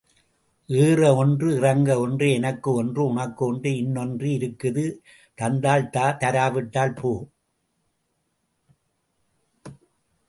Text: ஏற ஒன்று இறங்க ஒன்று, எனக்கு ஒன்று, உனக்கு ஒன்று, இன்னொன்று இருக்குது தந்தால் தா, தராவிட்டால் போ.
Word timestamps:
ஏற 0.69 1.15
ஒன்று 1.15 1.55
இறங்க 1.55 1.99
ஒன்று, 1.99 2.31
எனக்கு 2.31 2.69
ஒன்று, 2.73 3.01
உனக்கு 3.05 3.45
ஒன்று, 3.45 3.75
இன்னொன்று 3.77 4.29
இருக்குது 4.29 4.85
தந்தால் 5.37 5.89
தா, 5.89 6.05
தராவிட்டால் 6.19 6.97
போ. 7.01 7.11